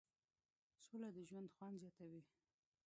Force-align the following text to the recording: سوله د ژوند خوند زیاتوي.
سوله 0.85 1.09
د 1.15 1.17
ژوند 1.29 1.49
خوند 1.55 1.75
زیاتوي. 1.81 2.21